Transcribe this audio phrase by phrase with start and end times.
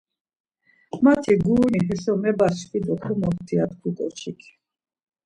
[1.03, 4.39] Mati guruni heşo mebaşkvi do komopti ya tku ǩoçik.